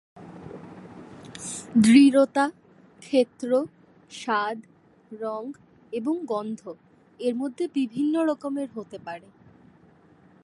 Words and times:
দৃঢ়তা, 1.77 2.45
ক্ষেত্র, 3.01 3.49
স্বাদ, 4.11 4.57
রঙ, 5.11 5.43
এবং 5.93 6.15
গন্ধ 6.25 6.61
এর 7.19 7.33
মধ্যে 7.35 7.63
বিভিন্ন 7.73 8.15
রকমের 8.25 8.69
হতে 8.75 8.97
পারে। 8.99 9.27